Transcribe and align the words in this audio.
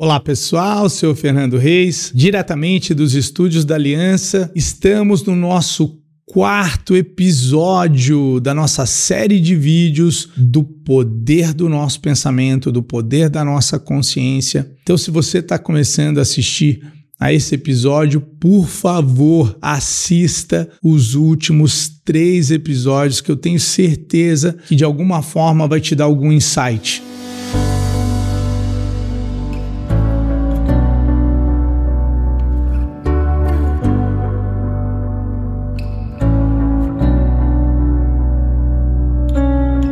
Olá 0.00 0.20
pessoal, 0.20 0.88
sou 0.88 1.12
Fernando 1.12 1.58
Reis, 1.58 2.12
diretamente 2.14 2.94
dos 2.94 3.14
estúdios 3.14 3.64
da 3.64 3.74
Aliança. 3.74 4.48
Estamos 4.54 5.24
no 5.24 5.34
nosso 5.34 5.98
quarto 6.24 6.96
episódio 6.96 8.38
da 8.38 8.54
nossa 8.54 8.86
série 8.86 9.40
de 9.40 9.56
vídeos 9.56 10.28
do 10.36 10.62
poder 10.62 11.52
do 11.52 11.68
nosso 11.68 12.00
pensamento, 12.00 12.70
do 12.70 12.80
poder 12.80 13.28
da 13.28 13.44
nossa 13.44 13.76
consciência. 13.76 14.70
Então, 14.84 14.96
se 14.96 15.10
você 15.10 15.38
está 15.38 15.58
começando 15.58 16.18
a 16.18 16.22
assistir 16.22 16.80
a 17.18 17.32
esse 17.32 17.56
episódio, 17.56 18.20
por 18.20 18.68
favor, 18.68 19.58
assista 19.60 20.70
os 20.80 21.16
últimos 21.16 21.90
três 22.04 22.52
episódios 22.52 23.20
que 23.20 23.32
eu 23.32 23.36
tenho 23.36 23.58
certeza 23.58 24.56
que 24.68 24.76
de 24.76 24.84
alguma 24.84 25.22
forma 25.22 25.66
vai 25.66 25.80
te 25.80 25.96
dar 25.96 26.04
algum 26.04 26.30
insight. 26.30 27.02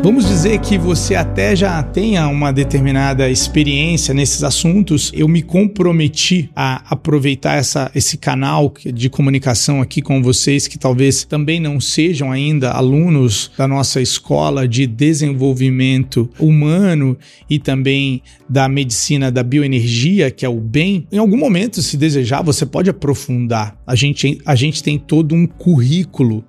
Vamos 0.07 0.29
dizer 0.29 0.61
que 0.61 0.79
você 0.79 1.17
até 1.17 1.57
já 1.57 1.83
tenha 1.83 2.29
uma 2.29 2.53
determinada 2.53 3.29
experiência 3.29 4.15
nesses 4.15 4.45
assuntos. 4.45 5.11
Eu 5.13 5.27
me 5.27 5.43
comprometi 5.43 6.49
a 6.55 6.81
aproveitar 6.89 7.57
essa, 7.59 7.91
esse 7.93 8.17
canal 8.17 8.73
de 8.85 9.11
comunicação 9.11 9.83
aqui 9.83 10.01
com 10.01 10.23
vocês 10.23 10.69
que 10.69 10.79
talvez 10.79 11.25
também 11.25 11.59
não 11.59 11.81
sejam 11.81 12.31
ainda 12.31 12.71
alunos 12.71 13.51
da 13.59 13.67
nossa 13.67 14.01
escola 14.01 14.69
de 14.69 14.87
desenvolvimento 14.87 16.31
humano 16.39 17.19
e 17.51 17.59
também 17.59 18.23
da 18.49 18.69
medicina 18.69 19.29
da 19.29 19.43
bioenergia, 19.43 20.31
que 20.31 20.47
é 20.47 20.49
o 20.49 20.61
bem. 20.61 21.05
Em 21.11 21.19
algum 21.19 21.37
momento, 21.37 21.83
se 21.83 21.97
desejar, 21.97 22.43
você 22.43 22.65
pode 22.65 22.89
aprofundar. 22.89 23.77
A 23.85 23.97
gente, 23.97 24.41
a 24.47 24.55
gente 24.55 24.85
tem 24.85 25.01
todo 25.01 25.35
um 25.35 25.49
currículo 25.49 26.45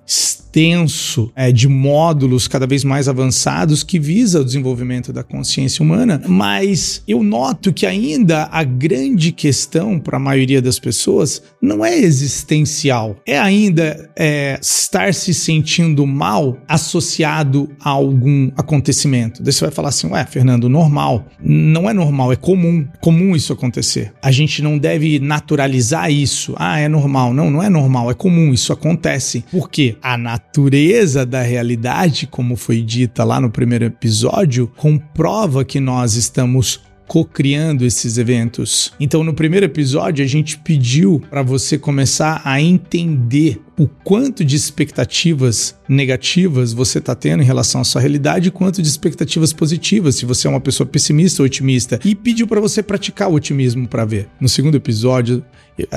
extenso 0.48 1.32
é, 1.36 1.52
de 1.52 1.68
módulos 1.68 2.48
cada 2.48 2.66
vez 2.66 2.84
mais 2.84 3.10
avançados 3.10 3.84
que 3.84 4.00
visa 4.00 4.42
o 4.42 4.46
desenvolvimento 4.46 5.12
da 5.12 5.22
consciência 5.22 5.84
humana, 5.84 6.22
mas 6.28 7.04
eu 7.08 7.22
noto 7.22 7.74
que 7.74 7.86
ainda 7.86 8.48
a 8.52 8.64
grande 8.64 9.32
questão 9.32 10.00
para 10.00 10.18
a 10.18 10.20
maioria 10.20 10.62
das 10.62 10.80
pessoas 10.80 11.44
não 11.62 11.84
é 11.84 11.98
existencial, 11.98 13.18
é 13.26 13.38
ainda 13.38 14.10
é, 14.16 14.58
estar 14.62 15.14
se 15.14 15.34
sentindo 15.34 16.08
mal 16.08 16.58
associado 16.68 17.70
a 17.80 17.90
algum 17.90 18.50
acontecimento. 18.56 19.44
Daí 19.44 19.52
você 19.52 19.66
vai 19.66 19.72
falar 19.72 19.90
assim, 19.90 20.08
ué, 20.08 20.26
Fernando, 20.26 20.70
normal. 20.70 21.26
Não 21.40 21.90
é 21.90 21.94
normal, 21.94 22.32
é 22.32 22.36
comum, 22.36 22.88
comum 23.02 23.36
isso 23.36 23.52
acontecer. 23.52 24.14
A 24.22 24.32
gente 24.32 24.62
não 24.62 24.78
deve 24.78 25.20
naturalizar 25.20 26.12
isso. 26.12 26.54
Ah, 26.58 26.80
é 26.80 26.88
normal. 26.88 27.34
Não, 27.34 27.52
não 27.52 27.62
é 27.62 27.70
normal, 27.70 28.10
é 28.10 28.14
comum, 28.14 28.54
isso 28.54 28.72
acontece. 28.72 29.44
Por 29.52 29.70
quê? 29.70 29.96
A 30.02 30.18
natureza 30.38 31.26
da 31.26 31.42
realidade, 31.42 32.28
como 32.28 32.56
foi 32.56 32.84
dita 32.84 33.24
lá 33.24 33.42
no 33.42 33.50
primeiro 33.50 33.86
episódio, 33.86 34.72
comprova 34.78 35.66
que 35.66 35.80
nós 35.80 36.14
estamos 36.14 36.80
co-criando 37.08 37.84
esses 37.84 38.20
eventos. 38.20 38.94
Então, 39.00 39.24
no 39.24 39.34
primeiro 39.34 39.66
episódio, 39.66 40.24
a 40.24 40.28
gente 40.28 40.60
pediu 40.60 41.22
para 41.28 41.42
você 41.42 41.78
começar 41.78 42.42
a 42.46 42.62
entender 42.62 43.60
o 43.78 43.88
quanto 43.88 44.44
de 44.44 44.56
expectativas 44.56 45.76
negativas 45.88 46.74
você 46.74 46.98
está 46.98 47.14
tendo 47.14 47.44
em 47.44 47.46
relação 47.46 47.80
à 47.80 47.84
sua 47.84 48.02
realidade 48.02 48.48
e 48.48 48.52
quanto 48.52 48.82
de 48.82 48.88
expectativas 48.88 49.54
positivas, 49.54 50.16
se 50.16 50.26
você 50.26 50.48
é 50.48 50.50
uma 50.50 50.60
pessoa 50.60 50.88
pessimista 50.88 51.44
ou 51.44 51.46
otimista, 51.46 52.00
e 52.04 52.16
pediu 52.16 52.48
para 52.48 52.60
você 52.60 52.82
praticar 52.82 53.30
o 53.30 53.36
otimismo 53.36 53.88
para 53.88 54.04
ver. 54.04 54.28
No 54.42 54.50
segundo 54.50 54.76
episódio, 54.76 55.46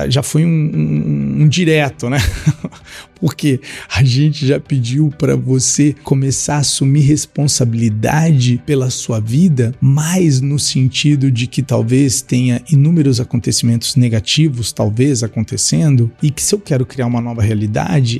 já 0.09 0.21
foi 0.21 0.45
um, 0.45 0.47
um, 0.47 1.43
um 1.43 1.47
direto, 1.47 2.09
né? 2.09 2.19
Porque 3.19 3.59
a 3.93 4.03
gente 4.03 4.47
já 4.47 4.59
pediu 4.59 5.11
para 5.15 5.35
você 5.35 5.95
começar 6.03 6.55
a 6.55 6.59
assumir 6.59 7.01
responsabilidade 7.01 8.61
pela 8.65 8.89
sua 8.89 9.19
vida, 9.19 9.75
mais 9.79 10.41
no 10.41 10.57
sentido 10.57 11.29
de 11.29 11.45
que 11.45 11.61
talvez 11.61 12.21
tenha 12.21 12.61
inúmeros 12.71 13.19
acontecimentos 13.19 13.95
negativos, 13.95 14.71
talvez 14.71 15.21
acontecendo, 15.21 16.11
e 16.21 16.31
que 16.31 16.41
se 16.41 16.55
eu 16.55 16.59
quero 16.59 16.85
criar 16.85 17.05
uma 17.05 17.21
nova 17.21 17.43
realidade, 17.43 17.70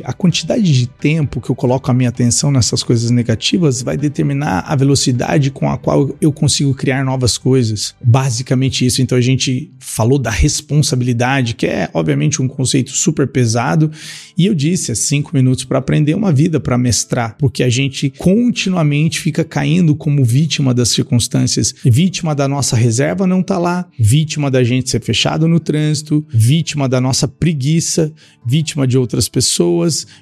a 0.04 0.14
quantidade 0.14 0.72
de 0.72 0.88
tempo 0.88 1.42
que 1.42 1.50
eu 1.50 1.56
coloco 1.56 1.90
a 1.90 1.94
minha 1.94 2.10
atenção 2.10 2.52
nessas 2.52 2.84
coisas 2.84 3.12
negativas 3.12 3.82
vai 3.82 3.98
determinar 3.98 4.66
a 4.68 4.76
velocidade 4.76 5.52
com 5.52 5.70
a 5.70 5.78
qual 5.78 6.16
eu 6.22 6.32
consigo 6.32 6.74
criar 6.74 7.04
novas 7.04 7.38
coisas. 7.38 7.96
Basicamente 8.04 8.86
isso. 8.86 9.02
Então 9.02 9.18
a 9.18 9.22
gente 9.22 9.72
falou 9.80 10.18
da 10.18 10.30
responsabilidade 10.30 11.56
que 11.56 11.66
é 11.66 11.90
obviamente 11.94 12.42
um 12.42 12.48
conceito 12.48 12.92
super 12.92 13.28
pesado, 13.28 13.92
e 14.38 14.46
eu 14.46 14.56
disse, 14.56 14.92
é 14.92 14.96
cinco 14.96 15.32
minutos 15.34 15.66
para 15.66 15.80
aprender 15.80 16.14
uma 16.16 16.32
vida 16.32 16.60
para 16.60 16.78
mestrar, 16.78 17.36
porque 17.38 17.64
a 17.64 17.70
gente 17.70 18.10
continuamente 18.18 19.20
fica 19.20 19.44
caindo 19.44 19.96
como 19.96 20.24
vítima 20.24 20.74
das 20.74 20.90
circunstâncias, 20.90 21.74
vítima 21.84 22.34
da 22.34 22.48
nossa 22.48 22.76
reserva 22.76 23.28
não 23.28 23.44
tá 23.44 23.58
lá, 23.58 23.88
vítima 24.00 24.50
da 24.50 24.64
gente 24.64 24.90
ser 24.90 25.02
fechado 25.02 25.48
no 25.48 25.60
trânsito, 25.60 26.26
vítima 26.30 26.88
da 26.88 27.02
nossa 27.02 27.28
preguiça, 27.28 28.12
vítima 28.46 28.88
de 28.88 28.98
outras 28.98 29.28
pessoas, 29.28 29.41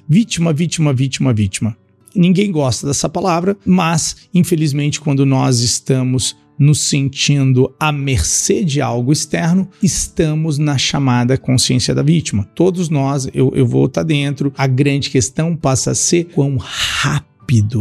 vítima, 0.08 0.52
vítima, 0.52 0.92
vítima, 0.92 1.32
vítima. 1.32 1.76
Ninguém 2.14 2.50
gosta 2.50 2.86
dessa 2.86 3.08
palavra, 3.08 3.56
mas 3.64 4.28
infelizmente 4.34 5.00
quando 5.00 5.24
nós 5.24 5.60
estamos 5.60 6.36
nos 6.58 6.80
sentindo 6.80 7.74
à 7.80 7.90
mercê 7.90 8.62
de 8.62 8.82
algo 8.82 9.12
externo, 9.12 9.66
estamos 9.82 10.58
na 10.58 10.76
chamada 10.76 11.38
consciência 11.38 11.94
da 11.94 12.02
vítima. 12.02 12.44
Todos 12.54 12.90
nós, 12.90 13.26
eu, 13.32 13.50
eu 13.54 13.66
vou 13.66 13.86
estar 13.86 14.02
dentro, 14.02 14.52
a 14.58 14.66
grande 14.66 15.08
questão 15.08 15.56
passa 15.56 15.92
a 15.92 15.94
ser 15.94 16.24
quão 16.24 16.58
rápido 16.58 17.29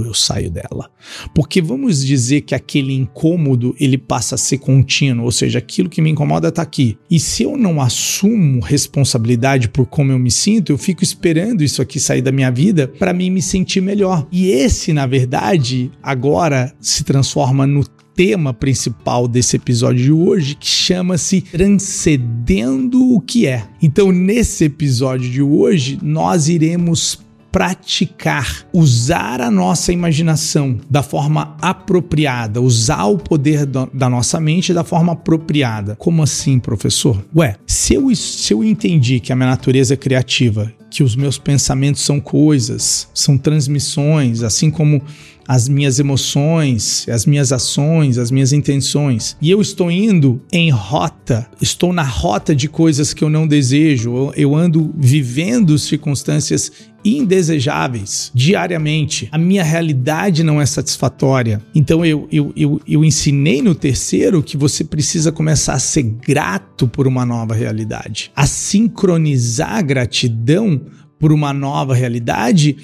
eu 0.06 0.14
saio 0.14 0.50
dela. 0.50 0.90
Porque 1.34 1.62
vamos 1.62 2.06
dizer 2.06 2.42
que 2.42 2.56
aquele 2.56 2.94
incômodo 2.94 3.76
ele 3.80 3.98
passa 3.98 4.36
a 4.36 4.38
ser 4.38 4.58
contínuo, 4.58 5.26
ou 5.26 5.32
seja, 5.32 5.60
aquilo 5.60 5.90
que 5.90 6.02
me 6.02 6.10
incomoda 6.10 6.50
está 6.50 6.62
aqui. 6.62 6.98
E 7.10 7.20
se 7.20 7.44
eu 7.44 7.58
não 7.58 7.82
assumo 7.82 8.62
responsabilidade 8.62 9.70
por 9.70 9.86
como 9.86 10.12
eu 10.12 10.20
me 10.20 10.32
sinto, 10.32 10.72
eu 10.72 10.78
fico 10.78 11.04
esperando 11.04 11.64
isso 11.64 11.82
aqui 11.82 12.00
sair 12.00 12.22
da 12.22 12.32
minha 12.32 12.52
vida 12.52 12.88
para 12.88 13.14
mim 13.14 13.30
me 13.30 13.42
sentir 13.42 13.82
melhor. 13.82 14.28
E 14.32 14.50
esse, 14.50 14.94
na 14.94 15.06
verdade, 15.06 15.92
agora 16.02 16.74
se 16.80 17.04
transforma 17.04 17.66
no 17.68 17.84
tema 18.20 18.54
principal 18.54 19.30
desse 19.30 19.56
episódio 19.56 20.04
de 20.04 20.12
hoje, 20.12 20.54
que 20.54 20.68
chama-se 20.68 21.40
Transcendendo 21.40 23.14
o 23.14 23.22
que 23.22 23.48
é. 23.48 23.66
Então, 23.82 24.12
nesse 24.12 24.66
episódio 24.66 25.30
de 25.30 25.42
hoje, 25.42 25.98
nós 26.02 26.50
iremos 26.50 27.18
praticar, 27.52 28.66
usar 28.74 29.42
a 29.42 29.50
nossa 29.50 29.92
imaginação 29.92 30.80
da 30.90 31.02
forma 31.02 31.56
apropriada, 31.62 32.62
usar 32.62 33.06
o 33.06 33.18
poder 33.18 33.66
da 33.66 34.10
nossa 34.10 34.40
mente 34.40 34.74
da 34.74 34.84
forma 34.84 35.14
apropriada. 35.14 35.96
Como 35.96 36.24
assim, 36.24 36.60
professor? 36.60 37.26
Ué, 37.36 37.56
se 37.66 37.94
eu, 37.94 38.14
se 38.16 38.54
eu 38.54 38.64
entendi 38.64 39.20
que 39.20 39.34
a 39.34 39.36
minha 39.36 39.50
natureza 39.50 39.94
é 39.94 39.98
criativa, 39.98 40.72
que 40.90 41.04
os 41.04 41.16
meus 41.16 41.38
pensamentos 41.38 42.02
são 42.02 42.20
coisas, 42.20 43.08
são 43.14 43.38
transmissões, 43.38 44.42
assim 44.44 44.72
como 44.72 45.02
as 45.50 45.68
minhas 45.68 45.98
emoções, 45.98 47.10
as 47.10 47.26
minhas 47.26 47.52
ações, 47.52 48.20
as 48.20 48.30
minhas 48.30 48.54
intenções. 48.54 49.36
E 49.42 49.50
eu 49.50 49.60
estou 49.60 49.90
indo 49.90 50.40
em 50.52 50.70
rota, 50.70 51.50
estou 51.60 51.92
na 51.92 52.04
rota 52.04 52.56
de 52.56 52.70
coisas 52.70 53.16
que 53.16 53.24
eu 53.24 53.32
não 53.32 53.48
desejo, 53.48 54.32
eu 54.36 54.56
ando 54.56 54.94
vivendo 54.96 55.76
circunstâncias 55.80 56.72
indesejáveis 57.04 58.30
diariamente. 58.32 59.28
A 59.32 59.40
minha 59.40 59.64
realidade 59.64 60.44
não 60.44 60.62
é 60.62 60.68
satisfatória. 60.68 61.60
Então 61.74 62.06
eu, 62.06 62.28
eu, 62.32 62.54
eu, 62.56 62.80
eu 62.88 63.04
ensinei 63.04 63.60
no 63.60 63.74
terceiro 63.74 64.44
que 64.44 64.56
você 64.56 64.84
precisa 64.84 65.32
começar 65.32 65.74
a 65.74 65.80
ser 65.80 66.04
grato 66.04 66.88
por 66.88 67.08
uma 67.08 67.26
nova 67.26 67.56
realidade, 67.56 68.32
a 68.36 68.46
sincronizar 68.46 69.78
a 69.78 69.82
gratidão 69.82 70.80
por 71.18 71.34
uma 71.34 71.52
nova 71.52 71.96
realidade 71.96 72.78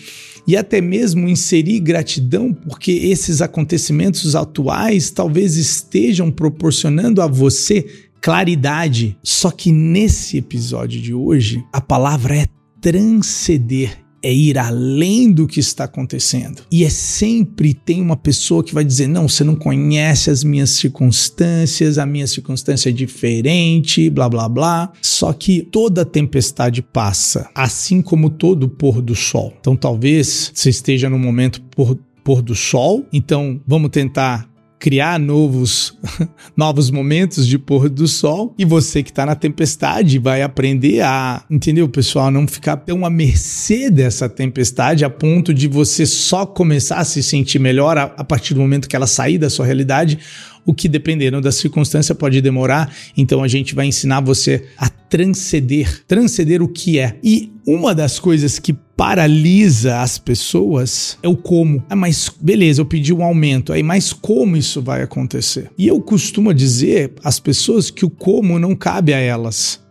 e 0.47 0.55
até 0.55 0.79
mesmo 0.79 1.27
inserir 1.27 1.79
gratidão 1.79 2.53
porque 2.53 2.91
esses 2.91 3.41
acontecimentos 3.41 4.35
atuais 4.35 5.09
talvez 5.09 5.57
estejam 5.57 6.29
proporcionando 6.31 7.21
a 7.21 7.27
você 7.27 7.85
claridade. 8.21 9.17
Só 9.23 9.51
que 9.51 9.71
nesse 9.71 10.37
episódio 10.37 11.01
de 11.01 11.13
hoje, 11.13 11.63
a 11.71 11.81
palavra 11.81 12.37
é 12.37 12.47
transcender 12.81 14.04
é 14.25 14.33
ir 14.33 14.57
além 14.57 15.31
do 15.31 15.45
que 15.45 15.59
está 15.59 15.83
acontecendo. 15.83 16.63
E 16.71 16.83
é 16.83 16.89
sempre 16.89 17.75
tem 17.75 18.01
uma 18.01 18.17
pessoa 18.17 18.63
que 18.63 18.73
vai 18.73 18.83
dizer: 18.83 19.07
"Não, 19.07 19.29
você 19.29 19.43
não 19.43 19.55
conhece 19.55 20.31
as 20.31 20.43
minhas 20.43 20.71
circunstâncias, 20.71 21.99
a 21.99 22.07
minha 22.07 22.25
circunstância 22.25 22.89
é 22.89 22.91
diferente, 22.91 24.09
blá 24.09 24.27
blá 24.27 24.49
blá". 24.49 24.91
Só 24.99 25.31
que 25.31 25.61
toda 25.61 26.03
tempestade 26.03 26.81
passa, 26.81 27.47
assim 27.53 28.01
como 28.01 28.31
todo 28.31 28.67
pôr 28.67 28.99
do 28.99 29.13
sol. 29.13 29.53
Então 29.59 29.75
talvez 29.75 30.51
você 30.55 30.71
esteja 30.71 31.07
no 31.07 31.19
momento 31.19 31.61
pôr, 31.75 31.95
pôr 32.23 32.41
do 32.41 32.55
sol, 32.55 33.05
então 33.13 33.61
vamos 33.67 33.91
tentar 33.91 34.49
criar 34.85 35.19
novos, 35.19 35.97
novos 36.55 36.91
momentos 36.91 37.47
de 37.47 37.57
pôr 37.57 37.89
do 37.89 38.07
sol. 38.07 38.53
E 38.55 38.63
você 38.63 39.01
que 39.01 39.09
está 39.09 39.25
na 39.25 39.33
tempestade 39.33 40.19
vai 40.19 40.43
aprender 40.43 41.01
a, 41.01 41.43
entendeu, 41.49 41.89
pessoal, 41.89 42.29
não 42.29 42.47
ficar 42.47 42.77
tão 42.77 43.03
à 43.03 43.09
mercê 43.09 43.89
dessa 43.89 44.29
tempestade 44.29 45.03
a 45.03 45.09
ponto 45.09 45.55
de 45.55 45.67
você 45.67 46.05
só 46.05 46.45
começar 46.45 46.97
a 46.97 47.03
se 47.03 47.23
sentir 47.23 47.57
melhor 47.57 47.97
a, 47.97 48.03
a 48.03 48.23
partir 48.23 48.53
do 48.53 48.59
momento 48.59 48.87
que 48.87 48.95
ela 48.95 49.07
sair 49.07 49.39
da 49.39 49.49
sua 49.49 49.65
realidade 49.65 50.19
o 50.65 50.73
que 50.73 50.89
dependendo 50.89 51.39
da 51.39 51.51
circunstância 51.51 52.15
pode 52.15 52.41
demorar. 52.41 52.91
Então 53.15 53.43
a 53.43 53.47
gente 53.47 53.75
vai 53.75 53.85
ensinar 53.85 54.21
você 54.21 54.65
a 54.77 54.89
transcender, 54.89 56.03
transcender 56.07 56.61
o 56.61 56.67
que 56.67 56.97
é. 56.99 57.17
E 57.23 57.51
uma 57.65 57.93
das 57.93 58.19
coisas 58.19 58.57
que 58.59 58.73
paralisa 58.73 60.01
as 60.01 60.17
pessoas 60.17 61.17
é 61.21 61.27
o 61.27 61.37
como. 61.37 61.83
Ah, 61.89 61.95
mas 61.95 62.29
beleza, 62.41 62.81
eu 62.81 62.85
pedi 62.85 63.13
um 63.13 63.23
aumento. 63.23 63.71
Aí, 63.71 63.83
mas 63.83 64.11
como 64.11 64.57
isso 64.57 64.81
vai 64.81 65.03
acontecer? 65.03 65.69
E 65.77 65.87
eu 65.87 66.01
costumo 66.01 66.53
dizer 66.53 67.13
às 67.23 67.39
pessoas 67.39 67.91
que 67.91 68.05
o 68.05 68.09
como 68.09 68.57
não 68.57 68.75
cabe 68.75 69.13
a 69.13 69.19
elas. 69.19 69.83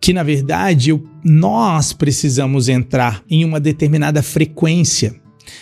Que 0.00 0.12
na 0.12 0.22
verdade 0.22 0.90
eu, 0.90 1.04
nós 1.22 1.92
precisamos 1.92 2.68
entrar 2.68 3.22
em 3.28 3.44
uma 3.44 3.60
determinada 3.60 4.22
frequência. 4.22 5.14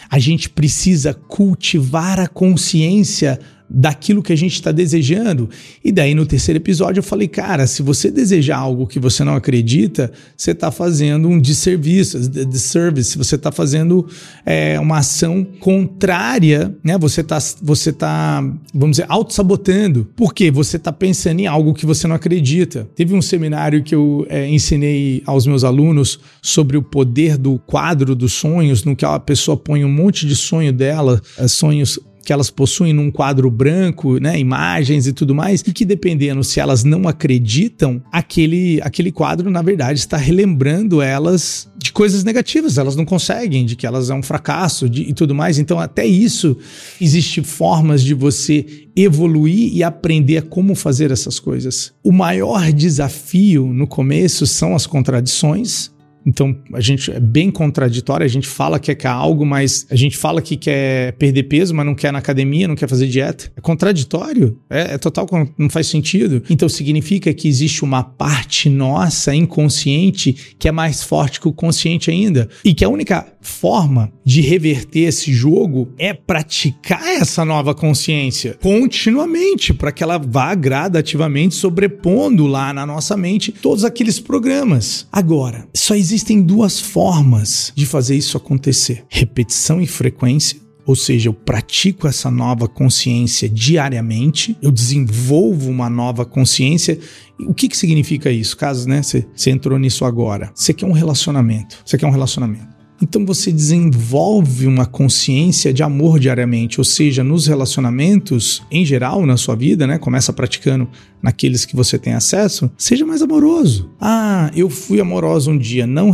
A 0.09 0.19
gente 0.19 0.49
precisa 0.49 1.13
cultivar 1.15 2.21
a 2.21 2.27
consciência 2.27 3.39
daquilo 3.71 4.23
que 4.23 4.33
a 4.33 4.37
gente 4.37 4.55
está 4.55 4.73
desejando. 4.73 5.49
E 5.85 5.93
daí 5.93 6.15
no 6.15 6.27
terceiro 6.27 6.59
episódio 6.59 6.99
eu 6.99 7.05
falei, 7.05 7.29
cara, 7.29 7.67
se 7.67 7.83
você 7.83 8.11
desejar 8.11 8.59
algo 8.59 8.87
que 8.87 8.99
você 8.99 9.23
não 9.23 9.37
acredita, 9.37 10.11
você 10.37 10.51
está 10.51 10.73
fazendo 10.73 11.29
um 11.29 11.41
desserviço, 11.41 12.19
disservice, 12.29 13.17
você 13.17 13.37
está 13.37 13.53
fazendo 13.53 14.07
é, 14.45 14.79
uma 14.81 14.99
ação 14.99 15.47
contrária, 15.61 16.75
né? 16.83 16.99
Você 16.99 17.21
está, 17.21 17.39
você 17.63 17.93
tá, 17.93 18.43
vamos 18.75 18.97
dizer, 18.97 19.07
auto-sabotando. 19.09 20.09
Por 20.17 20.35
quê? 20.35 20.51
Você 20.51 20.77
está 20.77 20.93
pensando 20.93 21.41
em 21.41 21.47
algo 21.47 21.73
que 21.73 21.87
você 21.87 22.09
não 22.09 22.17
acredita. 22.17 22.89
Teve 22.97 23.15
um 23.15 23.23
seminário 23.23 23.83
que 23.83 23.95
eu 23.95 24.27
é, 24.29 24.49
ensinei 24.49 25.23
aos 25.25 25.47
meus 25.47 25.63
alunos 25.63 26.19
sobre 26.43 26.77
o 26.77 26.83
poder 26.83 27.37
do 27.37 27.59
quadro 27.59 28.15
dos 28.15 28.33
sonhos, 28.33 28.85
no 28.85 28.97
que 28.97 29.05
a 29.05 29.19
pessoa 29.21 29.57
põe 29.57 29.85
um 29.85 29.91
monte 29.91 30.27
de 30.27 30.35
sonho 30.35 30.73
dela, 30.73 31.21
é, 31.39 31.47
sonhos 31.47 31.99
que 32.25 32.33
elas 32.33 32.51
possuem 32.51 32.93
num 32.93 33.11
quadro 33.11 33.51
branco, 33.51 34.19
né, 34.19 34.39
imagens 34.39 35.07
e 35.07 35.13
tudo 35.13 35.35
mais, 35.35 35.61
e 35.61 35.73
que 35.73 35.85
dependendo 35.85 36.45
se 36.45 36.61
elas 36.61 36.85
não 36.85 37.09
acreditam, 37.09 38.03
aquele, 38.13 38.81
aquele 38.83 39.11
quadro 39.11 39.51
na 39.51 39.63
verdade 39.63 39.99
está 39.99 40.17
relembrando 40.17 41.01
elas 41.01 41.71
de 41.77 41.93
coisas 41.93 42.23
negativas, 42.25 42.77
elas 42.79 42.95
não 42.95 43.05
conseguem, 43.05 43.65
de 43.65 43.75
que 43.75 43.87
elas 43.87 44.11
é 44.11 44.15
um 44.15 44.23
fracasso 44.23 44.89
de, 44.89 45.03
e 45.03 45.13
tudo 45.15 45.35
mais. 45.35 45.59
Então 45.59 45.79
até 45.79 46.05
isso 46.05 46.57
existe 47.01 47.43
formas 47.43 48.03
de 48.03 48.15
você 48.15 48.67
evoluir 48.95 49.75
e 49.75 49.83
aprender 49.83 50.39
a 50.39 50.43
como 50.43 50.75
fazer 50.75 51.11
essas 51.11 51.39
coisas. 51.39 51.93
O 52.03 52.13
maior 52.13 52.71
desafio 52.73 53.67
no 53.67 53.87
começo 53.87 54.47
são 54.47 54.75
as 54.75 54.87
contradições, 54.87 55.91
então 56.27 56.57
a 56.73 56.81
gente 56.81 57.11
é 57.11 57.21
bem 57.21 57.51
contraditório, 57.51 58.25
a 58.25 58.29
gente 58.29 58.47
fala 58.47 58.79
que 58.79 58.95
quer 58.95 59.09
algo, 59.09 59.45
mas 59.47 59.87
a 59.91 59.97
gente 59.97 60.17
fala 60.17 60.43
que 60.43 60.57
quer 60.57 61.13
perder 61.13 61.45
peso, 61.45 61.75
mas 61.75 61.87
não 61.87 61.95
quer 61.95 62.13
na 62.13 62.19
academia, 62.19 62.69
não 62.69 62.75
quer 62.75 62.89
fazer 62.89 63.07
dieta. 63.07 63.51
É 63.57 63.61
contraditório, 63.61 64.59
é, 64.69 64.95
é 64.95 64.99
total, 64.99 65.27
não 65.57 65.71
faz 65.71 65.87
sentido. 65.87 66.43
Então 66.51 66.69
significa 66.69 67.33
que 67.33 67.49
existe 67.49 67.85
uma 67.85 68.03
parte 68.03 68.69
nossa 68.69 69.35
inconsciente 69.35 70.55
que 70.59 70.69
é 70.69 70.73
mais 70.73 71.03
forte 71.03 71.41
que 71.41 71.49
o 71.49 71.53
consciente 71.53 72.11
ainda. 72.11 72.49
E 72.65 72.75
que 72.75 72.85
a 72.85 72.89
única 72.89 73.27
forma 73.41 74.13
de 74.25 74.41
reverter 74.41 75.09
esse 75.09 75.33
jogo 75.33 75.93
é 75.99 76.13
praticar 76.13 77.03
essa 77.07 77.45
nova 77.45 77.75
consciência 77.75 78.59
continuamente, 78.61 79.73
para 79.73 79.93
que 79.93 80.03
ela 80.03 80.19
vá 80.19 80.55
gradativamente 80.55 81.55
sobrepondo 81.55 82.47
lá 82.47 82.73
na 82.73 82.85
nossa 82.85 83.17
mente 83.17 83.53
todos 83.53 83.85
aqueles 83.85 84.21
programas. 84.21 85.07
Agora, 85.11 85.67
só 85.75 85.95
existe 85.95 86.10
existem 86.11 86.43
duas 86.43 86.81
formas 86.81 87.73
de 87.75 87.87
fazer 87.87 88.17
isso 88.17 88.37
acontecer: 88.37 89.05
repetição 89.09 89.81
e 89.81 89.87
frequência. 89.87 90.59
Ou 90.87 90.97
seja, 90.97 91.29
eu 91.29 91.35
pratico 91.35 92.09
essa 92.09 92.31
nova 92.31 92.67
consciência 92.67 93.49
diariamente, 93.49 94.57
eu 94.61 94.73
desenvolvo 94.73 95.71
uma 95.71 95.89
nova 95.89 96.25
consciência. 96.25 96.99
O 97.39 97.55
que, 97.55 97.69
que 97.69 97.77
significa 97.77 98.31
isso? 98.31 98.57
Caso 98.57 98.89
né, 98.89 99.03
você, 99.03 99.27
entrou 99.47 99.79
nisso 99.79 100.05
agora. 100.05 100.51
Você 100.55 100.75
quer 100.75 100.87
um 100.87 100.93
relacionamento. 100.93 101.81
Você 101.85 101.97
quer 101.97 102.07
um 102.07 102.11
relacionamento. 102.11 102.80
Então 103.02 103.25
você 103.25 103.50
desenvolve 103.50 104.67
uma 104.67 104.85
consciência 104.85 105.73
de 105.73 105.82
amor 105.82 106.19
diariamente, 106.19 106.81
ou 106.81 106.85
seja, 106.85 107.25
nos 107.25 107.47
relacionamentos 107.47 108.62
em 108.70 108.85
geral 108.85 109.25
na 109.25 109.37
sua 109.37 109.56
vida, 109.56 109.87
né? 109.87 109.99
Começa 109.99 110.32
praticando 110.32 110.88
naqueles 111.23 111.64
que 111.64 111.75
você 111.75 111.99
tem 111.99 112.12
acesso, 112.12 112.70
seja 112.76 113.06
mais 113.06 113.23
amoroso. 113.23 113.91
Ah, 114.00 114.50
eu 114.55 114.69
fui 114.69 115.00
amoroso 115.00 115.50
um 115.50 115.58
dia, 115.58 115.87
não 115.87 116.12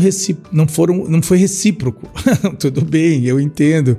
não 0.52 0.68
foram, 0.68 1.08
não 1.08 1.22
foi 1.22 1.38
recíproco. 1.38 2.08
Tudo 2.58 2.84
bem, 2.84 3.24
eu 3.24 3.40
entendo. 3.40 3.96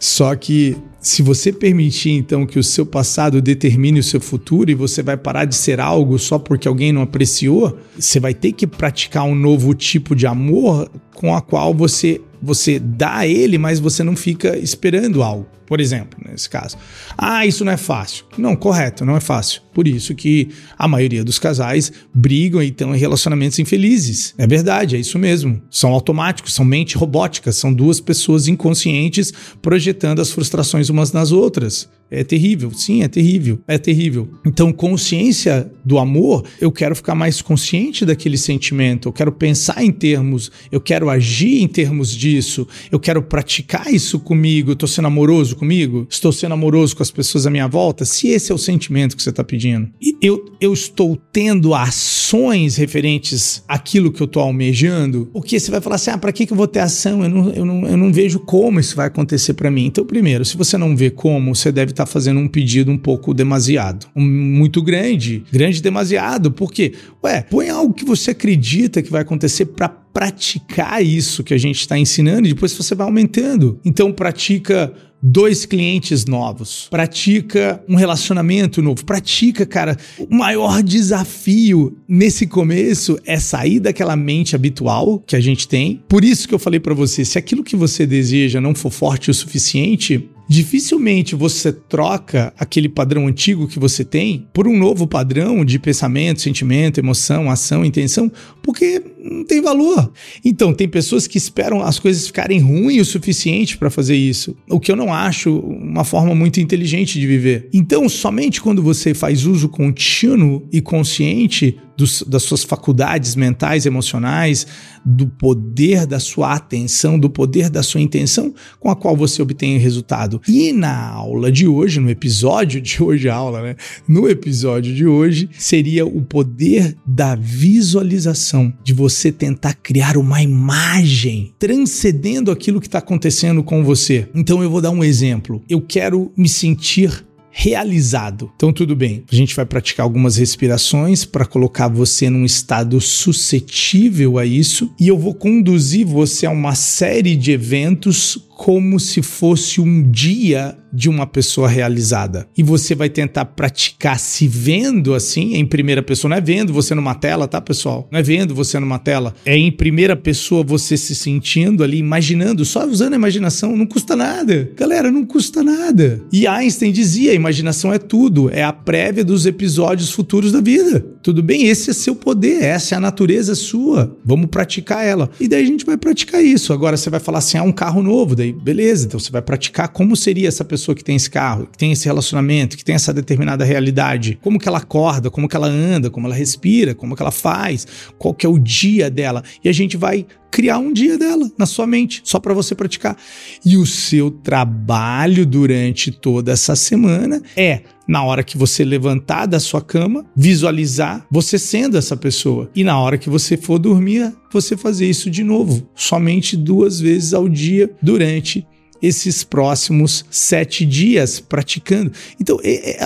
Só 0.00 0.34
que 0.34 0.76
se 1.04 1.22
você 1.22 1.52
permitir 1.52 2.12
então 2.12 2.46
que 2.46 2.58
o 2.58 2.64
seu 2.64 2.86
passado 2.86 3.42
determine 3.42 4.00
o 4.00 4.02
seu 4.02 4.18
futuro 4.18 4.70
e 4.70 4.74
você 4.74 5.02
vai 5.02 5.18
parar 5.18 5.44
de 5.44 5.54
ser 5.54 5.78
algo 5.78 6.18
só 6.18 6.38
porque 6.38 6.66
alguém 6.66 6.94
não 6.94 7.02
apreciou, 7.02 7.78
você 7.94 8.18
vai 8.18 8.32
ter 8.32 8.52
que 8.52 8.66
praticar 8.66 9.24
um 9.24 9.34
novo 9.34 9.74
tipo 9.74 10.16
de 10.16 10.26
amor 10.26 10.90
com 11.14 11.34
a 11.34 11.42
qual 11.42 11.74
você 11.74 12.22
você 12.40 12.78
dá 12.78 13.18
a 13.18 13.26
ele, 13.26 13.56
mas 13.58 13.80
você 13.80 14.02
não 14.02 14.16
fica 14.16 14.56
esperando 14.58 15.22
algo. 15.22 15.46
Por 15.66 15.80
exemplo, 15.80 16.18
nesse 16.26 16.48
caso. 16.48 16.76
Ah, 17.16 17.46
isso 17.46 17.64
não 17.64 17.72
é 17.72 17.76
fácil. 17.76 18.24
Não, 18.36 18.54
correto, 18.54 19.04
não 19.04 19.16
é 19.16 19.20
fácil. 19.20 19.62
Por 19.72 19.88
isso 19.88 20.14
que 20.14 20.48
a 20.78 20.86
maioria 20.86 21.24
dos 21.24 21.38
casais 21.38 21.92
brigam 22.12 22.62
e 22.62 22.68
estão 22.68 22.94
em 22.94 22.98
relacionamentos 22.98 23.58
infelizes. 23.58 24.34
É 24.38 24.46
verdade, 24.46 24.96
é 24.96 24.98
isso 24.98 25.18
mesmo. 25.18 25.60
São 25.70 25.92
automáticos, 25.92 26.54
são 26.54 26.64
mente 26.64 26.96
robóticas, 26.96 27.56
são 27.56 27.72
duas 27.72 28.00
pessoas 28.00 28.46
inconscientes 28.46 29.32
projetando 29.60 30.20
as 30.20 30.30
frustrações 30.30 30.88
umas 30.88 31.12
nas 31.12 31.32
outras. 31.32 31.88
É 32.10 32.22
terrível, 32.22 32.70
sim, 32.72 33.02
é 33.02 33.08
terrível, 33.08 33.60
é 33.66 33.78
terrível. 33.78 34.28
Então, 34.46 34.72
consciência 34.72 35.70
do 35.84 35.98
amor, 35.98 36.44
eu 36.60 36.70
quero 36.70 36.94
ficar 36.94 37.14
mais 37.14 37.42
consciente 37.42 38.04
daquele 38.04 38.36
sentimento, 38.36 39.08
eu 39.08 39.12
quero 39.12 39.32
pensar 39.32 39.82
em 39.82 39.90
termos, 39.90 40.52
eu 40.70 40.80
quero 40.80 41.10
agir 41.10 41.62
em 41.62 41.66
termos 41.66 42.14
disso, 42.14 42.68
eu 42.92 43.00
quero 43.00 43.22
praticar 43.22 43.92
isso 43.92 44.20
comigo. 44.20 44.70
Eu 44.70 44.74
estou 44.74 44.88
sendo 44.88 45.08
amoroso 45.08 45.53
comigo? 45.54 46.06
Estou 46.08 46.32
sendo 46.32 46.52
amoroso 46.52 46.96
com 46.96 47.02
as 47.02 47.10
pessoas 47.10 47.46
à 47.46 47.50
minha 47.50 47.66
volta? 47.66 48.04
Se 48.04 48.28
esse 48.28 48.52
é 48.52 48.54
o 48.54 48.58
sentimento 48.58 49.16
que 49.16 49.22
você 49.22 49.30
está 49.30 49.42
pedindo, 49.42 49.90
eu, 50.22 50.44
eu 50.60 50.72
estou 50.72 51.16
tendo 51.32 51.74
ações 51.74 52.76
referentes 52.76 53.64
àquilo 53.66 54.12
que 54.12 54.22
eu 54.22 54.26
estou 54.26 54.42
almejando, 54.42 55.28
porque 55.32 55.58
você 55.58 55.70
vai 55.70 55.80
falar 55.80 55.96
assim: 55.96 56.10
ah, 56.10 56.18
para 56.18 56.32
que, 56.32 56.46
que 56.46 56.52
eu 56.52 56.56
vou 56.56 56.68
ter 56.68 56.80
ação? 56.80 57.24
Eu 57.24 57.28
não, 57.28 57.50
eu, 57.50 57.64
não, 57.64 57.88
eu 57.88 57.96
não 57.96 58.12
vejo 58.12 58.38
como 58.38 58.78
isso 58.78 58.94
vai 58.94 59.08
acontecer 59.08 59.54
para 59.54 59.70
mim. 59.70 59.86
Então, 59.86 60.04
primeiro, 60.04 60.44
se 60.44 60.56
você 60.56 60.78
não 60.78 60.96
vê 60.96 61.10
como, 61.10 61.54
você 61.54 61.72
deve 61.72 61.90
estar 61.90 62.04
está 62.04 62.06
fazendo 62.06 62.38
um 62.38 62.46
pedido 62.46 62.92
um 62.92 62.98
pouco 62.98 63.34
demasiado. 63.34 64.06
Um, 64.14 64.22
muito 64.22 64.82
grande. 64.82 65.44
Grande 65.50 65.82
demasiado. 65.82 66.52
Por 66.52 66.70
quê? 66.70 66.92
Ué, 67.22 67.42
põe 67.42 67.68
algo 67.68 67.92
que 67.92 68.04
você 68.04 68.30
acredita 68.30 69.02
que 69.02 69.10
vai 69.10 69.22
acontecer 69.22 69.66
para 69.66 70.03
praticar 70.14 71.04
isso 71.04 71.42
que 71.42 71.52
a 71.52 71.58
gente 71.58 71.80
está 71.80 71.98
ensinando 71.98 72.46
e 72.46 72.54
depois 72.54 72.72
você 72.72 72.94
vai 72.94 73.06
aumentando. 73.06 73.80
Então 73.84 74.12
pratica 74.12 74.94
dois 75.26 75.64
clientes 75.64 76.26
novos, 76.26 76.86
pratica 76.90 77.82
um 77.88 77.96
relacionamento 77.96 78.82
novo, 78.82 79.04
pratica, 79.06 79.64
cara. 79.64 79.96
O 80.18 80.34
maior 80.34 80.82
desafio 80.82 81.96
nesse 82.06 82.46
começo 82.46 83.18
é 83.24 83.38
sair 83.38 83.80
daquela 83.80 84.14
mente 84.14 84.54
habitual 84.54 85.18
que 85.26 85.34
a 85.34 85.40
gente 85.40 85.66
tem. 85.66 86.02
Por 86.06 86.22
isso 86.22 86.46
que 86.46 86.54
eu 86.54 86.58
falei 86.58 86.78
para 86.78 86.92
você, 86.92 87.24
se 87.24 87.38
aquilo 87.38 87.64
que 87.64 87.74
você 87.74 88.06
deseja 88.06 88.60
não 88.60 88.74
for 88.74 88.90
forte 88.90 89.30
o 89.30 89.34
suficiente, 89.34 90.28
dificilmente 90.46 91.34
você 91.34 91.72
troca 91.72 92.52
aquele 92.58 92.88
padrão 92.88 93.26
antigo 93.26 93.66
que 93.66 93.78
você 93.78 94.04
tem 94.04 94.46
por 94.52 94.68
um 94.68 94.76
novo 94.76 95.06
padrão 95.06 95.64
de 95.64 95.78
pensamento, 95.78 96.42
sentimento, 96.42 96.98
emoção, 96.98 97.50
ação, 97.50 97.82
intenção, 97.82 98.30
porque 98.62 99.02
não 99.24 99.44
tem 99.44 99.62
valor. 99.62 100.12
Então, 100.44 100.74
tem 100.74 100.88
pessoas 100.88 101.26
que 101.26 101.38
esperam 101.38 101.82
as 101.82 101.98
coisas 101.98 102.26
ficarem 102.26 102.60
ruins 102.60 103.08
o 103.08 103.10
suficiente 103.10 103.78
para 103.78 103.90
fazer 103.90 104.16
isso, 104.16 104.56
o 104.68 104.78
que 104.78 104.92
eu 104.92 104.96
não 104.96 105.12
acho 105.12 105.58
uma 105.58 106.04
forma 106.04 106.34
muito 106.34 106.60
inteligente 106.60 107.18
de 107.18 107.26
viver. 107.26 107.68
Então, 107.72 108.08
somente 108.08 108.60
quando 108.60 108.82
você 108.82 109.14
faz 109.14 109.46
uso 109.46 109.68
contínuo 109.68 110.68
e 110.72 110.80
consciente 110.80 111.78
dos, 111.96 112.22
das 112.22 112.42
suas 112.42 112.64
faculdades 112.64 113.36
mentais, 113.36 113.86
emocionais, 113.86 114.66
do 115.04 115.26
poder 115.26 116.06
da 116.06 116.18
sua 116.18 116.54
atenção, 116.54 117.18
do 117.18 117.28
poder 117.28 117.68
da 117.70 117.82
sua 117.82 118.00
intenção 118.00 118.54
com 118.80 118.90
a 118.90 118.96
qual 118.96 119.16
você 119.16 119.42
obtém 119.42 119.76
o 119.76 119.80
resultado. 119.80 120.40
E 120.48 120.72
na 120.72 121.10
aula 121.10 121.52
de 121.52 121.66
hoje, 121.66 122.00
no 122.00 122.10
episódio 122.10 122.80
de 122.80 123.02
hoje, 123.02 123.28
aula, 123.28 123.62
né? 123.62 123.76
No 124.08 124.28
episódio 124.28 124.94
de 124.94 125.06
hoje, 125.06 125.48
seria 125.58 126.06
o 126.06 126.22
poder 126.22 126.96
da 127.06 127.34
visualização, 127.34 128.72
de 128.82 128.92
você 128.92 129.13
tentar 129.32 129.74
criar 129.74 130.16
uma 130.16 130.42
imagem 130.42 131.52
transcendendo 131.58 132.50
aquilo 132.50 132.80
que 132.80 132.86
está 132.86 132.98
acontecendo 132.98 133.62
com 133.62 133.84
você. 133.84 134.28
Então 134.34 134.62
eu 134.62 134.70
vou 134.70 134.80
dar 134.80 134.90
um 134.90 135.04
exemplo. 135.04 135.62
Eu 135.68 135.80
quero 135.80 136.32
me 136.36 136.48
sentir 136.48 137.24
realizado. 137.56 138.50
Então, 138.56 138.72
tudo 138.72 138.96
bem, 138.96 139.22
a 139.30 139.34
gente 139.34 139.54
vai 139.54 139.64
praticar 139.64 140.02
algumas 140.02 140.36
respirações 140.36 141.24
para 141.24 141.46
colocar 141.46 141.86
você 141.86 142.28
num 142.28 142.44
estado 142.44 143.00
suscetível 143.00 144.38
a 144.38 144.44
isso 144.44 144.90
e 144.98 145.06
eu 145.06 145.16
vou 145.16 145.32
conduzir 145.32 146.04
você 146.04 146.46
a 146.46 146.50
uma 146.50 146.74
série 146.74 147.36
de 147.36 147.52
eventos 147.52 148.36
como 148.56 149.00
se 149.00 149.22
fosse 149.22 149.80
um 149.80 150.10
dia 150.10 150.76
de 150.94 151.08
uma 151.08 151.26
pessoa 151.26 151.68
realizada. 151.68 152.46
E 152.56 152.62
você 152.62 152.94
vai 152.94 153.08
tentar 153.08 153.46
praticar 153.46 154.18
se 154.18 154.46
vendo 154.46 155.12
assim, 155.12 155.56
em 155.56 155.66
primeira 155.66 156.02
pessoa. 156.02 156.30
Não 156.30 156.36
é 156.36 156.40
vendo 156.40 156.72
você 156.72 156.94
numa 156.94 157.14
tela, 157.16 157.48
tá, 157.48 157.60
pessoal? 157.60 158.08
Não 158.12 158.20
é 158.20 158.22
vendo 158.22 158.54
você 158.54 158.78
numa 158.78 158.98
tela. 158.98 159.34
É 159.44 159.56
em 159.56 159.72
primeira 159.72 160.14
pessoa 160.14 160.62
você 160.62 160.96
se 160.96 161.14
sentindo 161.14 161.82
ali, 161.82 161.98
imaginando, 161.98 162.64
só 162.64 162.86
usando 162.86 163.14
a 163.14 163.16
imaginação. 163.16 163.76
Não 163.76 163.86
custa 163.86 164.14
nada. 164.14 164.70
Galera, 164.76 165.10
não 165.10 165.24
custa 165.24 165.64
nada. 165.64 166.22
E 166.32 166.46
Einstein 166.46 166.92
dizia: 166.92 167.32
a 167.32 167.34
imaginação 167.34 167.92
é 167.92 167.98
tudo. 167.98 168.48
É 168.50 168.62
a 168.62 168.72
prévia 168.72 169.24
dos 169.24 169.46
episódios 169.46 170.12
futuros 170.12 170.52
da 170.52 170.60
vida. 170.60 171.04
Tudo 171.22 171.42
bem? 171.42 171.66
Esse 171.66 171.90
é 171.90 171.92
seu 171.92 172.14
poder. 172.14 172.62
Essa 172.62 172.94
é 172.94 172.98
a 172.98 173.00
natureza 173.00 173.56
sua. 173.56 174.16
Vamos 174.24 174.46
praticar 174.46 175.04
ela. 175.04 175.28
E 175.40 175.48
daí 175.48 175.64
a 175.64 175.66
gente 175.66 175.84
vai 175.84 175.96
praticar 175.96 176.44
isso. 176.44 176.72
Agora 176.72 176.96
você 176.96 177.10
vai 177.10 177.18
falar 177.18 177.38
assim: 177.38 177.58
ah, 177.58 177.64
um 177.64 177.72
carro 177.72 178.02
novo. 178.02 178.36
Daí, 178.44 178.52
beleza. 178.52 179.06
Então 179.06 179.18
você 179.18 179.30
vai 179.30 179.40
praticar 179.40 179.88
como 179.88 180.14
seria 180.14 180.48
essa 180.48 180.64
pessoa 180.64 180.94
que 180.94 181.02
tem 181.02 181.16
esse 181.16 181.30
carro, 181.30 181.66
que 181.66 181.78
tem 181.78 181.92
esse 181.92 182.04
relacionamento, 182.04 182.76
que 182.76 182.84
tem 182.84 182.94
essa 182.94 183.12
determinada 183.12 183.64
realidade, 183.64 184.38
como 184.42 184.58
que 184.58 184.68
ela 184.68 184.78
acorda, 184.78 185.30
como 185.30 185.48
que 185.48 185.56
ela 185.56 185.66
anda, 185.66 186.10
como 186.10 186.26
ela 186.26 186.34
respira, 186.34 186.94
como 186.94 187.16
que 187.16 187.22
ela 187.22 187.30
faz, 187.30 187.86
qual 188.18 188.34
que 188.34 188.44
é 188.44 188.48
o 188.48 188.58
dia 188.58 189.10
dela. 189.10 189.42
E 189.62 189.68
a 189.68 189.72
gente 189.72 189.96
vai 189.96 190.26
criar 190.50 190.78
um 190.78 190.92
dia 190.92 191.18
dela 191.18 191.50
na 191.58 191.66
sua 191.66 191.86
mente, 191.86 192.20
só 192.24 192.38
para 192.38 192.54
você 192.54 192.74
praticar. 192.74 193.16
E 193.64 193.76
o 193.76 193.86
seu 193.86 194.30
trabalho 194.30 195.44
durante 195.44 196.12
toda 196.12 196.52
essa 196.52 196.76
semana 196.76 197.42
é 197.56 197.80
na 198.06 198.22
hora 198.22 198.42
que 198.42 198.58
você 198.58 198.84
levantar 198.84 199.46
da 199.46 199.58
sua 199.58 199.80
cama, 199.80 200.24
visualizar 200.36 201.26
você 201.30 201.58
sendo 201.58 201.96
essa 201.96 202.16
pessoa. 202.16 202.70
E 202.74 202.84
na 202.84 202.98
hora 202.98 203.18
que 203.18 203.30
você 203.30 203.56
for 203.56 203.78
dormir, 203.78 204.32
você 204.52 204.76
fazer 204.76 205.08
isso 205.08 205.30
de 205.30 205.42
novo, 205.42 205.88
somente 205.94 206.56
duas 206.56 207.00
vezes 207.00 207.34
ao 207.34 207.48
dia 207.48 207.90
durante 208.02 208.66
esses 209.02 209.44
próximos 209.44 210.24
sete 210.30 210.86
dias 210.86 211.38
praticando. 211.38 212.10
Então, 212.40 212.58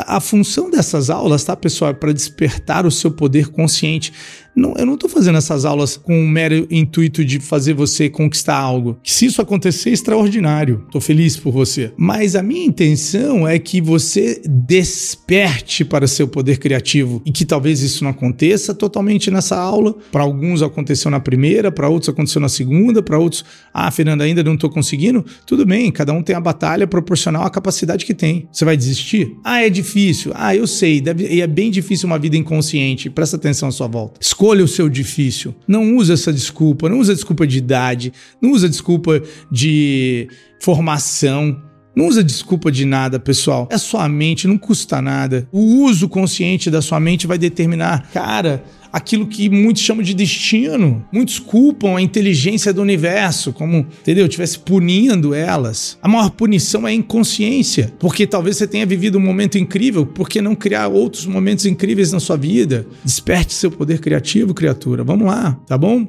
a 0.06 0.20
função 0.20 0.70
dessas 0.70 1.10
aulas, 1.10 1.42
tá, 1.42 1.56
pessoal, 1.56 1.90
é 1.90 1.94
para 1.94 2.12
despertar 2.12 2.86
o 2.86 2.90
seu 2.90 3.10
poder 3.10 3.48
consciente. 3.48 4.12
Não, 4.54 4.74
eu 4.76 4.84
não 4.84 4.94
estou 4.94 5.08
fazendo 5.08 5.38
essas 5.38 5.64
aulas 5.64 5.96
com 5.96 6.20
o 6.20 6.28
mero 6.28 6.66
intuito 6.70 7.24
de 7.24 7.38
fazer 7.38 7.74
você 7.74 8.08
conquistar 8.08 8.56
algo. 8.56 8.98
Se 9.04 9.26
isso 9.26 9.40
acontecer, 9.40 9.90
é 9.90 9.92
extraordinário. 9.92 10.82
Estou 10.86 11.00
feliz 11.00 11.36
por 11.36 11.52
você. 11.52 11.92
Mas 11.96 12.34
a 12.34 12.42
minha 12.42 12.66
intenção 12.66 13.46
é 13.46 13.58
que 13.58 13.80
você 13.80 14.42
desperte 14.44 15.84
para 15.84 16.06
seu 16.06 16.26
poder 16.26 16.58
criativo 16.58 17.22
e 17.24 17.30
que 17.30 17.44
talvez 17.44 17.82
isso 17.82 18.02
não 18.02 18.10
aconteça 18.10 18.74
totalmente 18.74 19.30
nessa 19.30 19.56
aula. 19.56 19.94
Para 20.10 20.22
alguns 20.22 20.62
aconteceu 20.62 21.10
na 21.10 21.20
primeira, 21.20 21.70
para 21.70 21.88
outros 21.88 22.08
aconteceu 22.08 22.40
na 22.40 22.48
segunda, 22.48 23.02
para 23.02 23.18
outros, 23.18 23.44
ah, 23.72 23.90
Fernanda, 23.90 24.24
ainda 24.24 24.42
não 24.42 24.54
estou 24.54 24.70
conseguindo. 24.70 25.24
Tudo 25.46 25.64
bem, 25.64 25.90
cada 25.92 26.12
um 26.12 26.22
tem 26.22 26.34
a 26.34 26.40
batalha 26.40 26.86
proporcional 26.86 27.44
à 27.44 27.50
capacidade 27.50 28.04
que 28.04 28.14
tem. 28.14 28.48
Você 28.50 28.64
vai 28.64 28.76
desistir? 28.76 29.36
Ah, 29.44 29.62
é 29.62 29.70
difícil. 29.70 30.32
Ah, 30.34 30.54
eu 30.54 30.66
sei, 30.66 31.00
deve, 31.00 31.26
e 31.28 31.40
é 31.40 31.46
bem 31.46 31.70
difícil 31.70 32.06
uma 32.06 32.18
vida 32.18 32.36
inconsciente. 32.36 33.08
Presta 33.08 33.36
atenção 33.36 33.68
à 33.68 33.72
sua 33.72 33.86
volta. 33.86 34.18
Escolha 34.20 34.47
escolha 34.48 34.64
o 34.64 34.68
seu 34.68 34.88
difícil. 34.88 35.54
Não 35.66 35.96
usa 35.96 36.14
essa 36.14 36.32
desculpa, 36.32 36.88
não 36.88 36.98
usa 36.98 37.14
desculpa 37.14 37.46
de 37.46 37.58
idade, 37.58 38.12
não 38.40 38.52
usa 38.52 38.68
desculpa 38.68 39.22
de 39.50 40.28
formação. 40.62 41.62
Não 41.94 42.06
usa 42.06 42.22
desculpa 42.22 42.70
de 42.70 42.84
nada, 42.84 43.18
pessoal. 43.18 43.68
É 43.72 43.76
sua 43.76 44.08
mente, 44.08 44.46
não 44.46 44.56
custa 44.56 45.02
nada. 45.02 45.48
O 45.50 45.82
uso 45.84 46.08
consciente 46.08 46.70
da 46.70 46.80
sua 46.80 47.00
mente 47.00 47.26
vai 47.26 47.36
determinar, 47.36 48.08
cara, 48.12 48.62
aquilo 48.92 49.26
que 49.26 49.48
muitos 49.48 49.82
chamam 49.82 50.02
de 50.02 50.14
destino. 50.14 51.04
Muitos 51.12 51.38
culpam 51.38 51.96
a 51.96 52.02
inteligência 52.02 52.72
do 52.72 52.82
universo, 52.82 53.52
como, 53.52 53.86
entendeu? 54.00 54.26
Estivesse 54.26 54.58
punindo 54.58 55.34
elas. 55.34 55.98
A 56.02 56.08
maior 56.08 56.30
punição 56.30 56.86
é 56.86 56.90
a 56.90 56.94
inconsciência, 56.94 57.92
porque 57.98 58.26
talvez 58.26 58.56
você 58.56 58.66
tenha 58.66 58.86
vivido 58.86 59.18
um 59.18 59.20
momento 59.20 59.58
incrível, 59.58 60.06
por 60.06 60.28
que 60.28 60.40
não 60.40 60.54
criar 60.54 60.88
outros 60.88 61.26
momentos 61.26 61.66
incríveis 61.66 62.12
na 62.12 62.20
sua 62.20 62.36
vida? 62.36 62.86
Desperte 63.04 63.54
seu 63.54 63.70
poder 63.70 64.00
criativo, 64.00 64.54
criatura. 64.54 65.04
Vamos 65.04 65.26
lá, 65.26 65.58
tá 65.66 65.76
bom? 65.76 66.02
O 66.02 66.08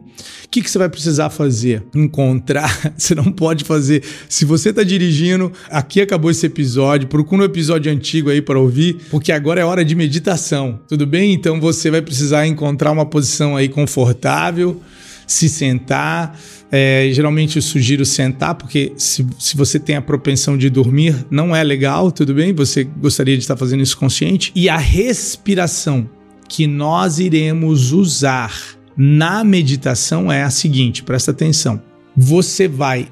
que, 0.50 0.62
que 0.62 0.70
você 0.70 0.78
vai 0.78 0.90
precisar 0.90 1.30
fazer? 1.30 1.84
Encontrar. 1.94 2.70
Você 2.98 3.14
não 3.16 3.32
pode 3.32 3.64
fazer. 3.64 4.04
Se 4.28 4.46
você 4.46 4.70
está 4.70 4.84
dirigindo, 4.84 5.52
aqui 5.70 6.02
acabou 6.02 6.30
esse 6.30 6.46
episódio, 6.46 7.08
procura 7.08 7.44
um 7.44 7.46
episódio 7.46 7.92
antigo 7.92 8.30
aí 8.30 8.42
para 8.42 8.60
ouvir, 8.60 8.98
porque 9.10 9.32
agora 9.32 9.62
é 9.62 9.64
hora 9.64 9.86
de 9.86 9.96
meditação. 9.96 10.80
Tudo 10.88 11.06
bem? 11.06 11.34
Então 11.34 11.60
você 11.60 11.90
vai 11.90 12.02
precisar 12.02 12.46
encontrar 12.46 12.69
encontrar 12.70 12.92
uma 12.92 13.06
posição 13.06 13.56
aí 13.56 13.68
confortável, 13.68 14.80
se 15.26 15.50
sentar. 15.50 16.40
É, 16.72 17.10
geralmente 17.12 17.56
eu 17.56 17.62
sugiro 17.62 18.06
sentar, 18.06 18.54
porque 18.54 18.94
se, 18.96 19.26
se 19.40 19.58
você 19.58 19.80
tem 19.80 19.96
a 19.96 20.02
propensão 20.02 20.56
de 20.56 20.70
dormir, 20.70 21.26
não 21.32 21.56
é 21.56 21.64
legal, 21.64 22.12
tudo 22.12 22.34
bem? 22.34 22.54
Você 22.54 22.84
gostaria 22.84 23.36
de 23.36 23.42
estar 23.42 23.58
fazendo 23.58 23.82
isso 23.82 23.98
consciente. 23.98 24.52
E 24.56 24.70
a 24.70 24.78
respiração 24.78 26.08
que 26.48 26.68
nós 26.68 27.20
iremos 27.20 27.92
usar 27.92 28.54
na 28.96 29.44
meditação 29.44 30.32
é 30.32 30.44
a 30.44 30.50
seguinte: 30.52 31.02
presta 31.02 31.32
atenção. 31.32 31.82
Você 32.16 32.68
vai 32.68 33.08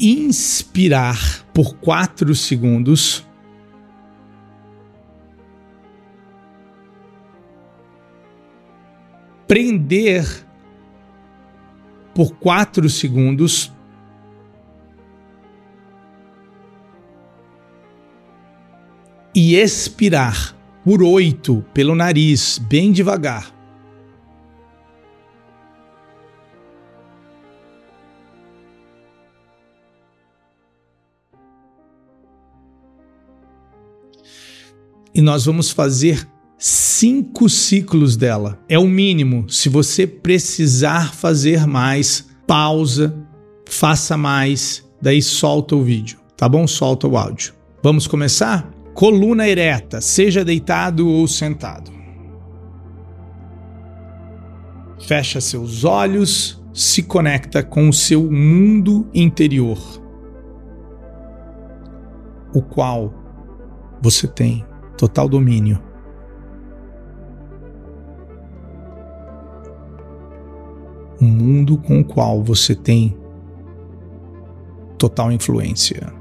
inspirar 0.00 1.44
por 1.52 1.74
4 1.76 2.34
segundos 2.34 3.24
prender 9.52 10.24
por 12.14 12.34
4 12.36 12.88
segundos. 12.88 13.70
E 19.34 19.56
expirar 19.56 20.56
por 20.82 21.02
8 21.02 21.62
pelo 21.74 21.94
nariz, 21.94 22.56
bem 22.56 22.92
devagar. 22.92 23.54
E 35.14 35.20
nós 35.20 35.44
vamos 35.44 35.70
fazer 35.70 36.26
cinco 36.64 37.48
ciclos 37.48 38.16
dela. 38.16 38.56
É 38.68 38.78
o 38.78 38.86
mínimo. 38.86 39.50
Se 39.50 39.68
você 39.68 40.06
precisar 40.06 41.12
fazer 41.12 41.66
mais, 41.66 42.28
pausa, 42.46 43.12
faça 43.68 44.16
mais, 44.16 44.88
daí 45.00 45.20
solta 45.20 45.74
o 45.74 45.82
vídeo, 45.82 46.20
tá 46.36 46.48
bom? 46.48 46.64
Solta 46.68 47.08
o 47.08 47.16
áudio. 47.16 47.52
Vamos 47.82 48.06
começar? 48.06 48.70
Coluna 48.94 49.48
ereta, 49.48 50.00
seja 50.00 50.44
deitado 50.44 51.08
ou 51.08 51.26
sentado. 51.26 51.90
Fecha 55.04 55.40
seus 55.40 55.82
olhos, 55.82 56.62
se 56.72 57.02
conecta 57.02 57.64
com 57.64 57.88
o 57.88 57.92
seu 57.92 58.30
mundo 58.30 59.08
interior, 59.12 59.80
o 62.54 62.62
qual 62.62 63.12
você 64.00 64.28
tem 64.28 64.64
total 64.96 65.28
domínio. 65.28 65.90
Um 71.22 71.28
mundo 71.28 71.78
com 71.78 72.00
o 72.00 72.04
qual 72.04 72.42
você 72.42 72.74
tem 72.74 73.16
total 74.98 75.30
influência. 75.30 76.12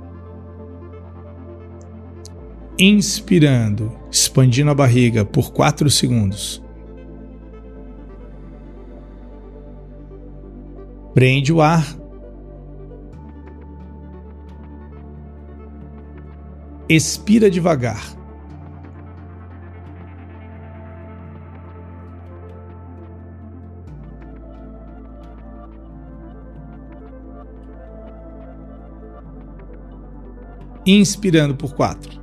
Inspirando, 2.77 3.91
expandindo 4.11 4.69
a 4.69 4.75
barriga 4.75 5.25
por 5.25 5.51
4 5.51 5.89
segundos. 5.89 6.63
Prende 11.15 11.51
o 11.51 11.61
ar. 11.61 11.97
Expira 16.87 17.49
devagar. 17.49 18.20
inspirando 30.85 31.55
por 31.55 31.73
4. 31.75 32.21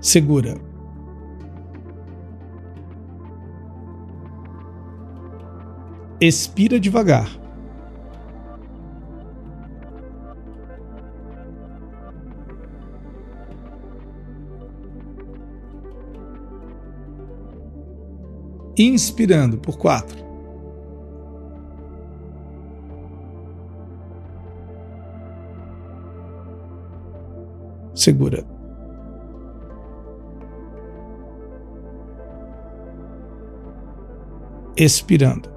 Segura. 0.00 0.54
Expira 6.20 6.78
devagar. 6.78 7.28
Inspirando 18.76 19.58
por 19.58 19.78
quatro. 19.78 20.31
Segura. 28.02 28.44
Expirando. 34.76 35.48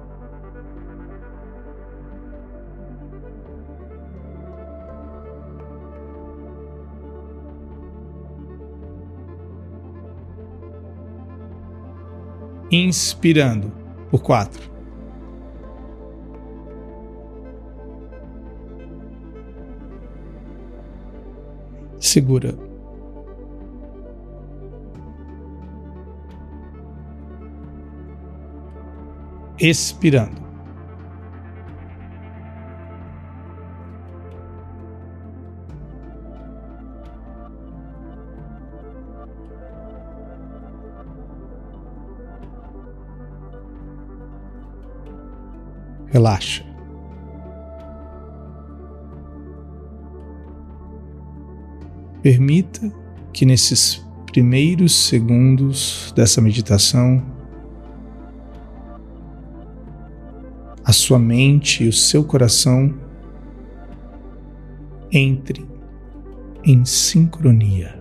inspirando 12.70 13.72
por 14.10 14.22
quatro. 14.22 14.75
Segura. 22.16 22.54
Expirando. 29.58 30.45
Permita 52.26 52.92
que 53.32 53.46
nesses 53.46 54.04
primeiros 54.32 54.92
segundos 55.06 56.12
dessa 56.16 56.40
meditação 56.40 57.24
a 60.84 60.92
sua 60.92 61.20
mente 61.20 61.84
e 61.84 61.88
o 61.88 61.92
seu 61.92 62.24
coração 62.24 62.92
entrem 65.12 65.68
em 66.64 66.84
sincronia. 66.84 67.94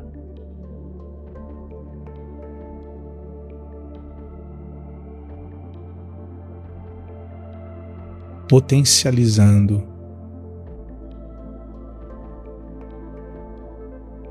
potencializando 8.47 9.94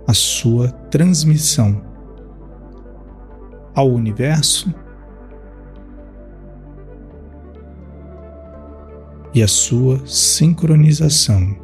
a 0.07 0.13
sua 0.15 0.69
transmissão 0.91 1.83
ao 3.75 3.89
universo 3.89 4.73
e 9.35 9.43
a 9.43 9.49
sua 9.49 10.07
sincronização 10.07 11.57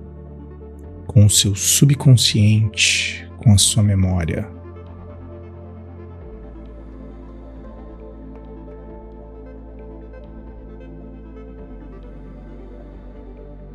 com 1.06 1.25
o 1.26 1.30
seu 1.30 1.54
subconsciente, 1.54 3.28
com 3.38 3.52
a 3.52 3.59
sua 3.59 3.82
memória. 3.82 4.49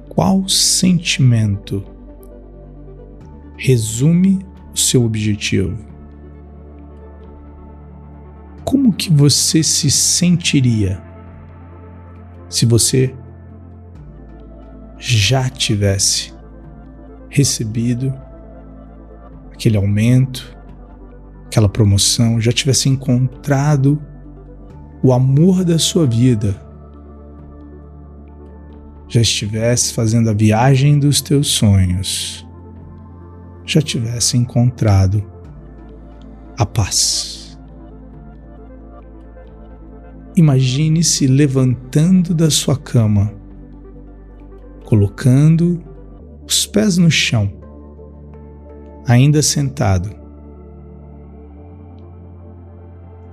Qual 0.09 0.47
sentimento 0.47 1.83
resume 3.57 4.45
seu 4.75 5.03
objetivo? 5.03 5.77
Como 8.63 8.91
que 8.91 9.11
você 9.11 9.61
se 9.61 9.91
sentiria 9.91 11.01
se 12.49 12.65
você 12.65 13.13
já 14.97 15.49
tivesse 15.49 16.33
recebido 17.29 18.13
aquele 19.53 19.77
aumento, 19.77 20.55
aquela 21.45 21.69
promoção, 21.69 22.39
já 22.39 22.51
tivesse 22.51 22.89
encontrado 22.89 24.01
o 25.03 25.13
amor 25.13 25.63
da 25.63 25.77
sua 25.77 26.05
vida, 26.05 26.59
já 29.07 29.21
estivesse 29.21 29.93
fazendo 29.93 30.29
a 30.29 30.33
viagem 30.33 30.97
dos 30.97 31.21
teus 31.21 31.47
sonhos, 31.47 32.44
já 33.65 33.81
tivesse 33.81 34.37
encontrado 34.37 35.23
a 36.57 36.65
paz. 36.65 37.57
Imagine-se 40.35 41.27
levantando 41.27 42.33
da 42.33 42.49
sua 42.49 42.77
cama, 42.77 43.33
colocando 44.83 45.81
os 46.45 46.65
pés 46.65 46.97
no 46.97 47.09
chão, 47.09 47.51
ainda 49.07 49.41
sentado, 49.41 50.09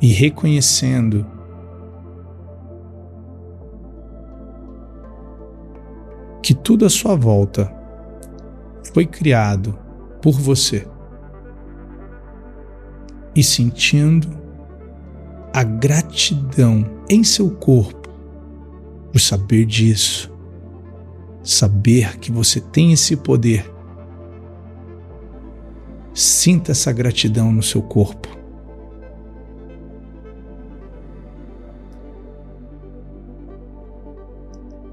e 0.00 0.08
reconhecendo 0.08 1.26
que 6.42 6.54
tudo 6.54 6.84
à 6.84 6.90
sua 6.90 7.14
volta 7.14 7.72
foi 8.92 9.06
criado 9.06 9.81
por 10.22 10.32
você 10.40 10.86
e 13.34 13.42
sentindo 13.42 14.28
a 15.52 15.62
gratidão 15.62 16.88
em 17.08 17.24
seu 17.24 17.50
corpo 17.50 18.08
por 19.12 19.20
saber 19.20 19.66
disso, 19.66 20.32
saber 21.42 22.18
que 22.18 22.32
você 22.32 22.60
tem 22.60 22.92
esse 22.92 23.16
poder. 23.16 23.70
Sinta 26.14 26.72
essa 26.72 26.92
gratidão 26.92 27.52
no 27.52 27.62
seu 27.62 27.82
corpo. 27.82 28.28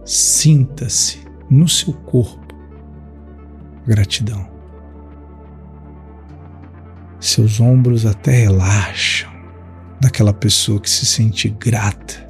Sinta-se 0.04 1.20
no 1.50 1.68
seu 1.68 1.94
corpo 1.94 2.48
gratidão. 3.86 4.59
Seus 7.19 7.60
ombros 7.60 8.05
até 8.05 8.32
relaxam 8.32 9.29
daquela 9.99 10.34
pessoa 10.34 10.79
que 10.79 10.89
se 10.89 11.05
sente 11.05 11.49
grata. 11.49 12.29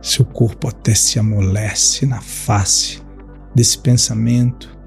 Seu 0.00 0.24
corpo 0.24 0.68
até 0.68 0.94
se 0.94 1.18
amolece 1.18 2.06
na 2.06 2.20
face 2.20 3.02
desse 3.54 3.78
pensamento 3.78 4.78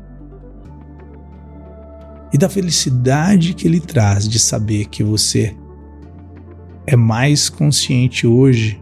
e 2.34 2.38
da 2.38 2.50
felicidade 2.50 3.54
que 3.54 3.68
ele 3.68 3.80
traz 3.80 4.28
de 4.28 4.40
saber 4.40 4.86
que 4.86 5.04
você 5.04 5.56
é 6.88 6.96
mais 6.96 7.50
consciente 7.50 8.26
hoje 8.26 8.82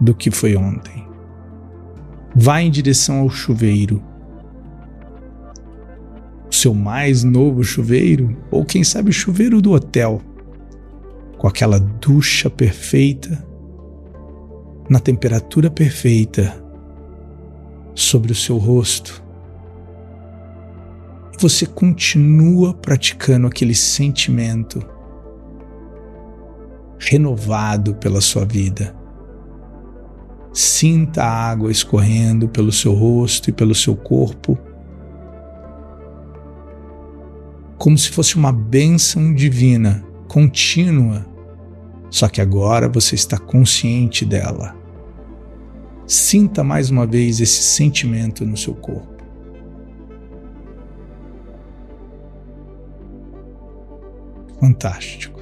do 0.00 0.14
que 0.14 0.30
foi 0.30 0.56
ontem. 0.56 1.06
Vá 2.34 2.60
em 2.60 2.70
direção 2.70 3.20
ao 3.20 3.30
chuveiro. 3.30 4.02
Seu 6.60 6.74
mais 6.74 7.24
novo 7.24 7.64
chuveiro, 7.64 8.36
ou 8.50 8.66
quem 8.66 8.84
sabe 8.84 9.08
o 9.08 9.14
chuveiro 9.14 9.62
do 9.62 9.72
hotel, 9.72 10.20
com 11.38 11.46
aquela 11.46 11.80
ducha 11.80 12.50
perfeita, 12.50 13.42
na 14.86 15.00
temperatura 15.00 15.70
perfeita, 15.70 16.62
sobre 17.94 18.32
o 18.32 18.34
seu 18.34 18.58
rosto. 18.58 19.24
E 21.32 21.40
você 21.40 21.64
continua 21.64 22.74
praticando 22.74 23.46
aquele 23.46 23.74
sentimento 23.74 24.86
renovado 26.98 27.94
pela 27.94 28.20
sua 28.20 28.44
vida 28.44 28.94
Sinta 30.52 31.22
a 31.22 31.50
água 31.50 31.70
escorrendo 31.70 32.48
pelo 32.48 32.72
seu 32.72 32.92
rosto 32.92 33.50
e 33.50 33.52
pelo 33.52 33.74
seu 33.74 33.94
corpo, 33.94 34.58
como 37.80 37.96
se 37.96 38.10
fosse 38.10 38.36
uma 38.36 38.52
bênção 38.52 39.32
divina, 39.32 40.04
contínua. 40.28 41.26
Só 42.10 42.28
que 42.28 42.38
agora 42.38 42.90
você 42.90 43.14
está 43.14 43.38
consciente 43.38 44.22
dela. 44.22 44.76
Sinta 46.06 46.62
mais 46.62 46.90
uma 46.90 47.06
vez 47.06 47.40
esse 47.40 47.62
sentimento 47.62 48.44
no 48.44 48.54
seu 48.54 48.74
corpo. 48.74 49.24
Fantástico. 54.60 55.40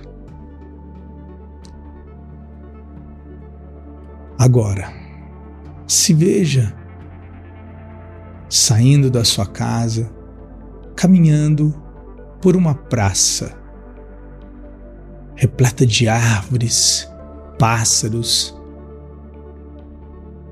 Agora, 4.39 4.93
se 5.89 6.15
veja 6.15 6.73
saindo 8.49 9.11
da 9.11 9.25
sua 9.25 9.45
casa, 9.45 10.09
caminhando 10.95 11.88
por 12.41 12.57
uma 12.57 12.75
praça 12.75 13.57
repleta 15.35 15.87
de 15.87 16.09
árvores, 16.09 17.09
pássaros, 17.59 18.57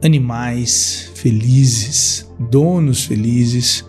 animais 0.04 1.10
felizes, 1.14 2.32
donos 2.38 3.04
felizes. 3.04 3.84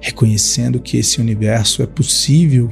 Reconhecendo 0.00 0.80
que 0.80 0.98
esse 0.98 1.20
universo 1.20 1.82
é 1.82 1.86
possível, 1.86 2.70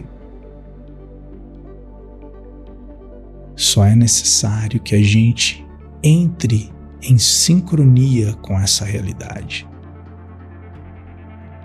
só 3.56 3.84
é 3.84 3.96
necessário 3.96 4.80
que 4.80 4.94
a 4.94 5.02
gente 5.02 5.66
entre 6.02 6.73
em 7.04 7.18
sincronia 7.18 8.34
com 8.34 8.58
essa 8.58 8.84
realidade. 8.84 9.68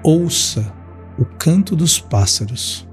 Ouça 0.04 0.73
o 1.17 1.25
canto 1.25 1.75
dos 1.75 1.99
pássaros. 1.99 2.88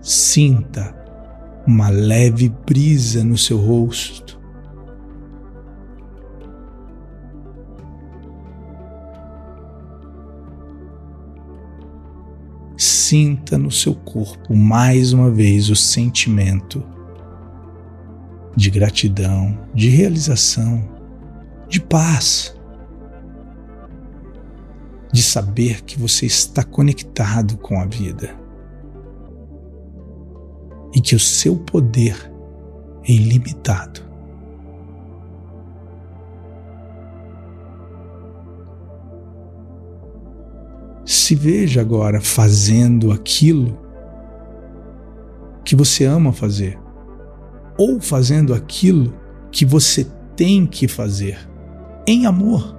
Sinta 0.00 0.94
uma 1.66 1.88
leve 1.88 2.48
brisa 2.48 3.22
no 3.24 3.38
seu 3.38 3.58
rosto. 3.58 4.40
Sinta 12.76 13.58
no 13.58 13.70
seu 13.70 13.94
corpo 13.94 14.56
mais 14.56 15.12
uma 15.12 15.30
vez 15.30 15.68
o 15.68 15.76
sentimento 15.76 16.82
de 18.56 18.70
gratidão, 18.70 19.58
de 19.74 19.88
realização, 19.88 20.88
de 21.68 21.80
paz, 21.80 22.54
de 25.12 25.22
saber 25.22 25.82
que 25.82 25.98
você 25.98 26.26
está 26.26 26.62
conectado 26.62 27.56
com 27.58 27.80
a 27.80 27.84
vida 27.84 28.34
e 30.94 31.00
que 31.00 31.14
o 31.14 31.20
seu 31.20 31.56
poder 31.56 32.32
é 33.04 33.12
ilimitado. 33.12 34.00
Se 41.04 41.34
veja 41.34 41.80
agora 41.80 42.20
fazendo 42.20 43.10
aquilo 43.10 43.78
que 45.64 45.74
você 45.74 46.04
ama 46.04 46.32
fazer, 46.32 46.78
ou 47.76 48.00
fazendo 48.00 48.54
aquilo 48.54 49.14
que 49.50 49.64
você 49.64 50.06
tem 50.36 50.66
que 50.66 50.88
fazer, 50.88 51.38
em 52.06 52.26
amor. 52.26 52.76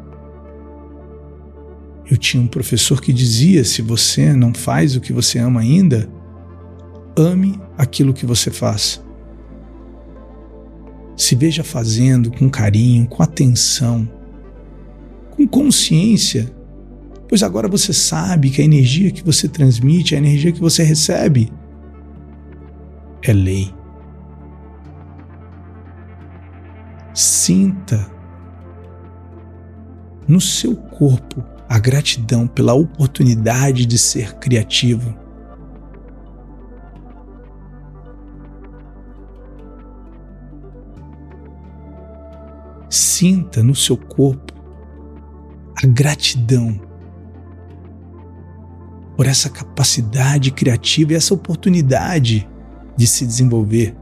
Eu 2.09 2.17
tinha 2.17 2.41
um 2.41 2.47
professor 2.47 3.01
que 3.01 3.13
dizia: 3.13 3.63
se 3.63 3.81
você 3.81 4.33
não 4.33 4.53
faz 4.53 4.95
o 4.95 5.01
que 5.01 5.13
você 5.13 5.39
ama 5.39 5.61
ainda, 5.61 6.09
ame 7.15 7.59
aquilo 7.77 8.13
que 8.13 8.25
você 8.25 8.51
faz. 8.51 9.01
Se 11.15 11.35
veja 11.35 11.63
fazendo 11.63 12.31
com 12.31 12.49
carinho, 12.49 13.07
com 13.07 13.21
atenção, 13.21 14.09
com 15.31 15.47
consciência, 15.47 16.53
pois 17.29 17.43
agora 17.43 17.67
você 17.67 17.93
sabe 17.93 18.49
que 18.49 18.61
a 18.61 18.65
energia 18.65 19.11
que 19.11 19.23
você 19.23 19.47
transmite, 19.47 20.15
a 20.15 20.17
energia 20.17 20.51
que 20.51 20.59
você 20.59 20.83
recebe, 20.83 21.51
é 23.21 23.31
lei. 23.31 23.73
Sinta 27.13 28.11
no 30.27 30.41
seu 30.41 30.75
corpo 30.75 31.43
a 31.69 31.77
gratidão 31.77 32.47
pela 32.47 32.73
oportunidade 32.73 33.85
de 33.85 33.97
ser 33.97 34.35
criativo 34.35 35.23
Sinta 43.23 43.63
no 43.63 43.73
seu 43.73 43.97
corpo 43.97 44.53
a 45.81 45.87
gratidão 45.87 46.79
por 49.17 49.25
essa 49.25 49.49
capacidade 49.49 50.51
criativa 50.51 51.13
e 51.13 51.15
essa 51.15 51.33
oportunidade 51.33 52.47
de 52.95 53.07
se 53.07 53.25
desenvolver. 53.25 53.95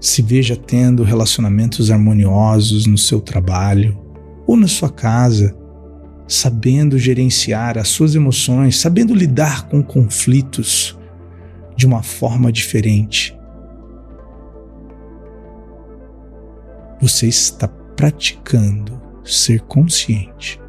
Se 0.00 0.22
veja 0.22 0.56
tendo 0.56 1.02
relacionamentos 1.02 1.90
harmoniosos 1.90 2.86
no 2.86 2.96
seu 2.96 3.20
trabalho 3.20 3.98
ou 4.46 4.56
na 4.56 4.68
sua 4.68 4.90
casa, 4.90 5.56
sabendo 6.26 6.98
gerenciar 6.98 7.78
as 7.78 7.88
suas 7.88 8.14
emoções, 8.14 8.78
sabendo 8.78 9.14
lidar 9.14 9.68
com 9.68 9.82
conflitos 9.82 10.96
de 11.76 11.86
uma 11.86 12.02
forma 12.02 12.52
diferente. 12.52 13.36
Você 17.00 17.26
está 17.26 17.68
praticando 17.68 19.00
ser 19.24 19.60
consciente. 19.62 20.60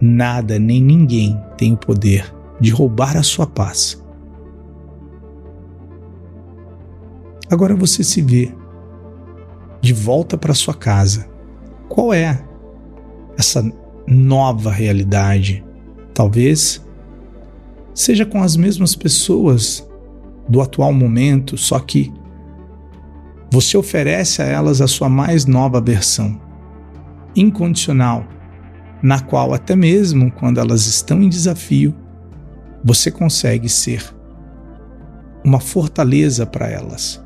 Nada 0.00 0.58
nem 0.58 0.82
ninguém 0.82 1.40
tem 1.56 1.72
o 1.72 1.76
poder 1.76 2.34
de 2.60 2.70
roubar 2.70 3.16
a 3.16 3.22
sua 3.22 3.46
paz. 3.46 4.02
Agora 7.50 7.76
você 7.76 8.02
se 8.02 8.20
vê 8.20 8.52
de 9.80 9.92
volta 9.92 10.36
para 10.36 10.54
sua 10.54 10.74
casa. 10.74 11.28
Qual 11.88 12.12
é 12.12 12.44
essa 13.38 13.64
nova 14.06 14.70
realidade? 14.70 15.64
Talvez 16.12 16.84
seja 17.94 18.26
com 18.26 18.42
as 18.42 18.56
mesmas 18.56 18.96
pessoas 18.96 19.88
do 20.48 20.60
atual 20.60 20.92
momento, 20.92 21.56
só 21.56 21.78
que 21.78 22.12
você 23.50 23.76
oferece 23.76 24.42
a 24.42 24.44
elas 24.44 24.80
a 24.80 24.88
sua 24.88 25.08
mais 25.08 25.46
nova 25.46 25.80
versão, 25.80 26.40
incondicional, 27.34 28.26
na 29.02 29.20
qual 29.20 29.54
até 29.54 29.76
mesmo 29.76 30.32
quando 30.32 30.58
elas 30.58 30.86
estão 30.86 31.22
em 31.22 31.28
desafio, 31.28 31.94
você 32.84 33.10
consegue 33.10 33.68
ser 33.68 34.04
uma 35.44 35.60
fortaleza 35.60 36.44
para 36.44 36.68
elas. 36.68 37.24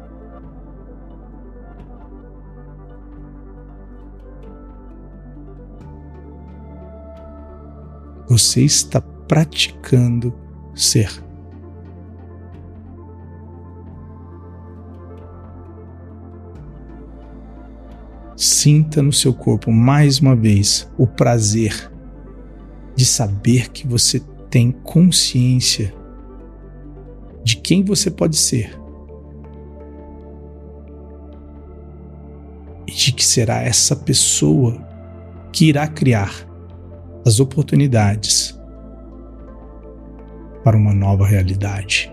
Você 8.31 8.63
está 8.63 9.01
praticando 9.01 10.33
ser. 10.73 11.11
Sinta 18.37 19.03
no 19.03 19.13
seu 19.13 19.35
corpo 19.35 19.73
mais 19.73 20.21
uma 20.21 20.37
vez 20.37 20.89
o 20.97 21.09
prazer 21.09 21.91
de 22.95 23.05
saber 23.05 23.71
que 23.71 23.85
você 23.85 24.21
tem 24.49 24.71
consciência 24.71 25.93
de 27.43 27.57
quem 27.57 27.85
você 27.85 28.13
pode 28.13 28.37
ser 28.37 28.79
e 32.87 32.93
de 32.93 33.11
que 33.11 33.27
será 33.27 33.61
essa 33.61 33.97
pessoa 33.97 34.81
que 35.53 35.67
irá 35.67 35.89
criar 35.89 36.49
as 37.25 37.41
oportunidades 37.41 38.59
para 40.65 40.77
uma 40.77 40.93
nova 40.93 41.27
realidade. 41.27 42.13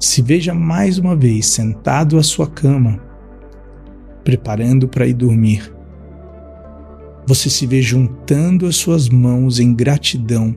Se 0.00 0.20
veja 0.22 0.52
mais 0.52 0.98
uma 0.98 1.14
vez 1.14 1.46
sentado 1.46 2.18
à 2.18 2.22
sua 2.22 2.48
cama, 2.48 3.00
preparando 4.24 4.88
para 4.88 5.06
ir 5.06 5.14
dormir. 5.14 5.72
Você 7.26 7.48
se 7.48 7.66
vê 7.66 7.80
juntando 7.80 8.66
as 8.66 8.76
suas 8.76 9.08
mãos 9.08 9.60
em 9.60 9.72
gratidão 9.72 10.56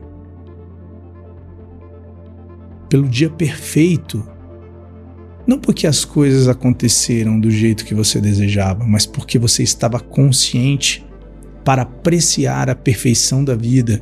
pelo 2.88 3.08
dia 3.08 3.30
perfeito, 3.30 4.24
não 5.46 5.58
porque 5.58 5.86
as 5.86 6.04
coisas 6.04 6.48
aconteceram 6.48 7.38
do 7.38 7.50
jeito 7.50 7.84
que 7.84 7.94
você 7.94 8.20
desejava, 8.20 8.84
mas 8.84 9.06
porque 9.06 9.38
você 9.38 9.62
estava 9.62 10.00
consciente 10.00 11.06
para 11.66 11.82
apreciar 11.82 12.70
a 12.70 12.76
perfeição 12.76 13.44
da 13.44 13.56
vida 13.56 14.00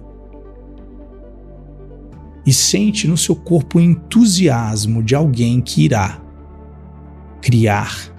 e 2.46 2.52
sente 2.52 3.08
no 3.08 3.16
seu 3.16 3.34
corpo 3.34 3.78
o 3.78 3.80
entusiasmo 3.80 5.02
de 5.02 5.14
alguém 5.14 5.62
que 5.62 5.82
irá 5.82 6.22
criar 7.40 8.12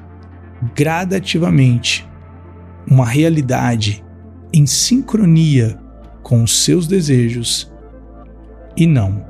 gradativamente 0.76 2.10
uma 2.90 3.06
realidade 3.06 4.04
em 4.52 4.66
sincronia 4.66 5.80
com 6.24 6.42
os 6.42 6.64
seus 6.64 6.88
desejos 6.88 7.72
e 8.76 8.88
não 8.88 9.24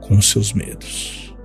com 0.00 0.16
os 0.16 0.30
seus 0.30 0.52
medos. 0.52 1.35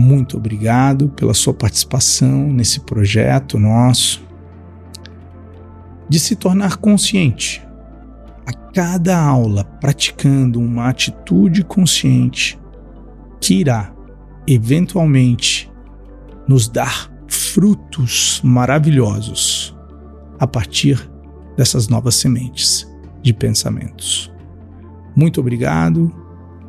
Muito 0.00 0.38
obrigado 0.38 1.10
pela 1.10 1.34
sua 1.34 1.52
participação 1.52 2.50
nesse 2.50 2.80
projeto 2.80 3.58
nosso 3.58 4.26
de 6.08 6.18
se 6.18 6.34
tornar 6.34 6.78
consciente 6.78 7.62
a 8.46 8.52
cada 8.72 9.22
aula 9.22 9.62
praticando 9.62 10.58
uma 10.58 10.88
atitude 10.88 11.62
consciente 11.62 12.58
que 13.42 13.56
irá 13.56 13.92
eventualmente 14.46 15.70
nos 16.48 16.66
dar 16.66 17.12
frutos 17.28 18.40
maravilhosos 18.42 19.76
a 20.38 20.46
partir 20.46 20.98
dessas 21.58 21.88
novas 21.88 22.14
sementes 22.14 22.90
de 23.22 23.34
pensamentos. 23.34 24.32
Muito 25.14 25.40
obrigado, 25.40 26.10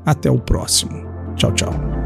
até 0.06 0.30
o 0.30 0.38
próximo. 0.38 1.10
Tchau, 1.38 1.54
tchau. 1.54 2.01